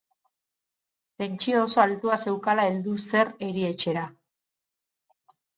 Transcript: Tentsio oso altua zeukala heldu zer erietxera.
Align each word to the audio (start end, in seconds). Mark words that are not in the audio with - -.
Tentsio 1.23 1.59
oso 1.67 1.83
altua 1.83 2.17
zeukala 2.25 2.65
heldu 2.71 2.97
zer 3.05 3.33
erietxera. 3.51 4.11